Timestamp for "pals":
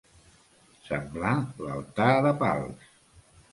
2.43-2.91